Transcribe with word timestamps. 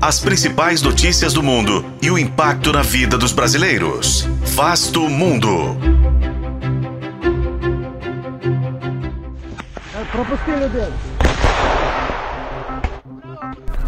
As 0.00 0.20
principais 0.20 0.80
notícias 0.80 1.32
do 1.32 1.42
mundo 1.42 1.84
e 2.00 2.08
o 2.08 2.16
impacto 2.16 2.72
na 2.72 2.82
vida 2.82 3.18
dos 3.18 3.32
brasileiros. 3.32 4.28
Vasto 4.54 5.08
Mundo. 5.08 5.76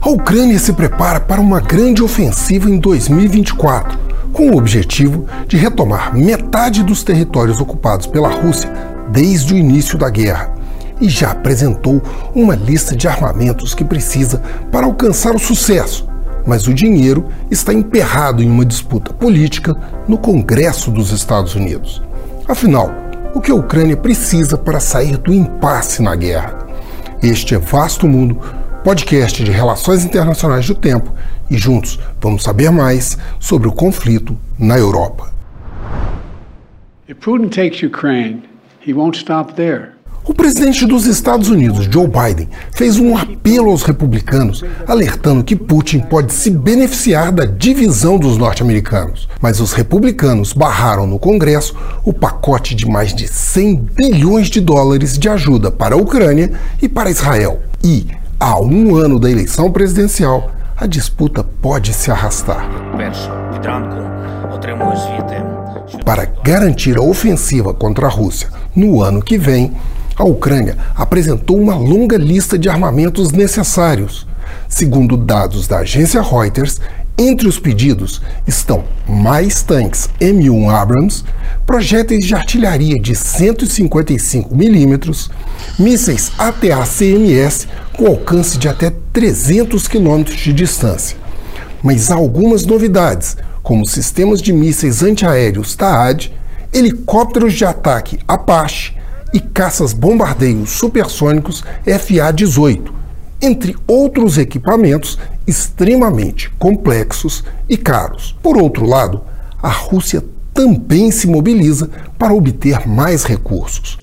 A 0.00 0.08
Ucrânia 0.08 0.58
se 0.58 0.72
prepara 0.72 1.20
para 1.20 1.40
uma 1.40 1.60
grande 1.60 2.02
ofensiva 2.02 2.68
em 2.68 2.80
2024, 2.80 3.96
com 4.32 4.50
o 4.50 4.56
objetivo 4.56 5.28
de 5.46 5.56
retomar 5.56 6.12
metade 6.12 6.82
dos 6.82 7.04
territórios 7.04 7.60
ocupados 7.60 8.08
pela 8.08 8.28
Rússia 8.28 8.68
desde 9.08 9.54
o 9.54 9.56
início 9.56 9.96
da 9.96 10.10
guerra 10.10 10.51
e 11.02 11.08
já 11.08 11.32
apresentou 11.32 12.00
uma 12.34 12.54
lista 12.54 12.96
de 12.96 13.08
armamentos 13.08 13.74
que 13.74 13.84
precisa 13.84 14.40
para 14.70 14.86
alcançar 14.86 15.34
o 15.34 15.38
sucesso. 15.38 16.08
Mas 16.46 16.66
o 16.66 16.72
dinheiro 16.72 17.26
está 17.50 17.74
emperrado 17.74 18.42
em 18.42 18.48
uma 18.48 18.64
disputa 18.64 19.12
política 19.12 19.76
no 20.08 20.16
Congresso 20.16 20.90
dos 20.90 21.10
Estados 21.10 21.54
Unidos. 21.54 22.00
Afinal, 22.48 22.90
o 23.34 23.40
que 23.40 23.50
a 23.50 23.54
Ucrânia 23.54 23.96
precisa 23.96 24.56
para 24.56 24.80
sair 24.80 25.18
do 25.18 25.34
impasse 25.34 26.00
na 26.00 26.14
guerra? 26.14 26.56
Este 27.22 27.54
é 27.54 27.58
Vasto 27.58 28.08
Mundo 28.08 28.40
podcast 28.82 29.44
de 29.44 29.50
Relações 29.52 30.04
Internacionais 30.04 30.66
do 30.66 30.74
Tempo, 30.74 31.14
e 31.48 31.56
juntos 31.56 32.00
vamos 32.20 32.42
saber 32.42 32.70
mais 32.70 33.16
sobre 33.38 33.68
o 33.68 33.72
conflito 33.72 34.36
na 34.58 34.76
Europa. 34.76 35.32
If 37.08 37.18
Putin 37.18 37.48
takes 37.48 37.82
Ukraine, 37.82 38.42
he 38.84 38.92
won't 38.92 39.16
stop 39.16 39.54
there. 39.54 39.92
O 40.32 40.34
presidente 40.34 40.86
dos 40.86 41.04
Estados 41.04 41.50
Unidos, 41.50 41.86
Joe 41.90 42.08
Biden, 42.08 42.48
fez 42.70 42.98
um 42.98 43.14
apelo 43.18 43.70
aos 43.70 43.82
republicanos, 43.82 44.64
alertando 44.88 45.44
que 45.44 45.54
Putin 45.54 46.00
pode 46.00 46.32
se 46.32 46.50
beneficiar 46.50 47.30
da 47.30 47.44
divisão 47.44 48.16
dos 48.16 48.38
norte-americanos. 48.38 49.28
Mas 49.42 49.60
os 49.60 49.74
republicanos 49.74 50.54
barraram 50.54 51.06
no 51.06 51.18
Congresso 51.18 51.76
o 52.02 52.14
pacote 52.14 52.74
de 52.74 52.88
mais 52.88 53.14
de 53.14 53.28
100 53.28 53.76
bilhões 53.94 54.48
de 54.48 54.62
dólares 54.62 55.18
de 55.18 55.28
ajuda 55.28 55.70
para 55.70 55.96
a 55.96 55.98
Ucrânia 55.98 56.50
e 56.80 56.88
para 56.88 57.10
Israel. 57.10 57.60
E, 57.84 58.06
a 58.40 58.58
um 58.58 58.96
ano 58.96 59.20
da 59.20 59.30
eleição 59.30 59.70
presidencial, 59.70 60.50
a 60.74 60.86
disputa 60.86 61.44
pode 61.44 61.92
se 61.92 62.10
arrastar. 62.10 62.70
Para 66.06 66.24
garantir 66.42 66.96
a 66.96 67.02
ofensiva 67.02 67.74
contra 67.74 68.06
a 68.06 68.10
Rússia 68.10 68.48
no 68.74 69.02
ano 69.02 69.20
que 69.20 69.36
vem, 69.36 69.72
a 70.16 70.24
Ucrânia 70.24 70.76
apresentou 70.94 71.58
uma 71.58 71.74
longa 71.74 72.16
lista 72.16 72.58
de 72.58 72.68
armamentos 72.68 73.32
necessários. 73.32 74.26
Segundo 74.68 75.16
dados 75.16 75.66
da 75.66 75.78
agência 75.78 76.22
Reuters, 76.22 76.80
entre 77.18 77.46
os 77.46 77.58
pedidos 77.58 78.22
estão 78.46 78.84
mais 79.06 79.62
tanques 79.62 80.08
M1 80.20 80.68
Abrams, 80.70 81.24
projéteis 81.66 82.26
de 82.26 82.34
artilharia 82.34 82.98
de 82.98 83.14
155 83.14 84.54
milímetros, 84.54 85.30
mísseis 85.78 86.32
ATA-CMS 86.38 87.68
com 87.96 88.06
alcance 88.06 88.58
de 88.58 88.68
até 88.68 88.92
300 89.12 89.86
quilômetros 89.86 90.38
de 90.38 90.52
distância. 90.52 91.16
Mas 91.82 92.10
há 92.10 92.14
algumas 92.14 92.64
novidades, 92.64 93.36
como 93.62 93.86
sistemas 93.86 94.40
de 94.40 94.52
mísseis 94.52 95.02
antiaéreos 95.02 95.76
TAAD, 95.76 96.32
helicópteros 96.72 97.52
de 97.52 97.64
ataque 97.64 98.18
Apache 98.26 98.94
e 99.32 99.40
caças 99.40 99.92
bombardeios 99.92 100.70
supersônicos 100.70 101.64
FA-18, 101.84 102.92
entre 103.40 103.76
outros 103.86 104.38
equipamentos 104.38 105.18
extremamente 105.46 106.50
complexos 106.58 107.42
e 107.68 107.76
caros. 107.76 108.36
Por 108.42 108.56
outro 108.56 108.86
lado, 108.86 109.22
a 109.62 109.70
Rússia 109.70 110.22
também 110.54 111.10
se 111.10 111.26
mobiliza 111.26 111.90
para 112.18 112.34
obter 112.34 112.86
mais 112.86 113.24
recursos. 113.24 113.98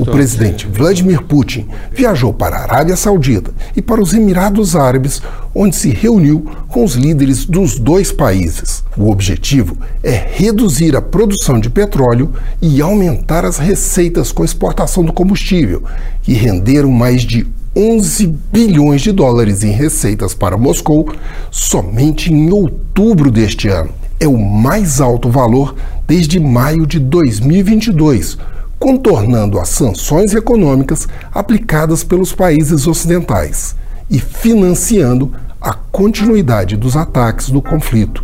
O 0.00 0.06
presidente 0.06 0.66
Vladimir 0.66 1.22
Putin 1.22 1.68
viajou 1.92 2.34
para 2.34 2.56
a 2.56 2.62
Arábia 2.62 2.96
Saudita 2.96 3.52
e 3.76 3.80
para 3.80 4.02
os 4.02 4.12
Emirados 4.12 4.74
Árabes, 4.74 5.22
onde 5.54 5.76
se 5.76 5.90
reuniu 5.90 6.44
com 6.68 6.82
os 6.82 6.94
líderes 6.94 7.44
dos 7.44 7.78
dois 7.78 8.10
países. 8.10 8.82
O 8.96 9.08
objetivo 9.10 9.76
é 10.02 10.10
reduzir 10.10 10.96
a 10.96 11.02
produção 11.02 11.60
de 11.60 11.70
petróleo 11.70 12.32
e 12.60 12.82
aumentar 12.82 13.44
as 13.44 13.58
receitas 13.58 14.32
com 14.32 14.42
a 14.42 14.46
exportação 14.46 15.04
do 15.04 15.12
combustível, 15.12 15.84
que 16.22 16.32
renderam 16.32 16.90
mais 16.90 17.22
de 17.22 17.46
11 17.76 18.26
bilhões 18.52 19.02
de 19.02 19.12
dólares 19.12 19.62
em 19.62 19.70
receitas 19.70 20.34
para 20.34 20.56
Moscou 20.56 21.12
somente 21.50 22.32
em 22.32 22.50
outubro 22.50 23.30
deste 23.30 23.68
ano. 23.68 23.90
É 24.18 24.26
o 24.26 24.38
mais 24.38 25.00
alto 25.00 25.30
valor 25.30 25.76
desde 26.06 26.40
maio 26.40 26.86
de 26.86 26.98
2022 26.98 28.38
contornando 28.78 29.58
as 29.58 29.68
sanções 29.68 30.34
econômicas 30.34 31.08
aplicadas 31.32 32.04
pelos 32.04 32.32
países 32.32 32.86
ocidentais 32.86 33.76
e 34.10 34.18
financiando 34.18 35.32
a 35.60 35.72
continuidade 35.72 36.76
dos 36.76 36.96
ataques 36.96 37.50
do 37.50 37.60
conflito, 37.60 38.22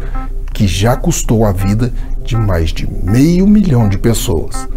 que 0.53 0.67
já 0.67 0.97
custou 0.97 1.45
a 1.45 1.53
vida 1.53 1.93
de 2.25 2.37
mais 2.37 2.71
de 2.71 2.89
meio 2.89 3.47
milhão 3.47 3.89
de 3.89 3.99
pessoas. 3.99 4.69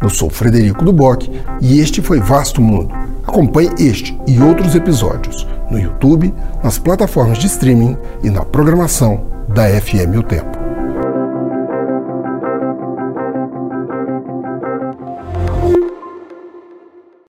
Eu 0.00 0.08
sou 0.08 0.30
Frederico 0.30 0.84
Duboc 0.84 1.28
e 1.60 1.80
este 1.80 2.00
foi 2.00 2.20
Vasto 2.20 2.60
Mundo. 2.60 2.94
Acompanhe 3.26 3.70
este 3.78 4.16
e 4.26 4.40
outros 4.40 4.74
episódios 4.74 5.46
no 5.70 5.78
YouTube, 5.78 6.32
nas 6.62 6.78
plataformas 6.78 7.38
de 7.38 7.46
streaming 7.46 7.96
e 8.22 8.30
na 8.30 8.44
programação 8.44 9.26
da 9.48 9.68
FM 9.68 10.18
O 10.18 10.22
Tempo. 10.22 10.65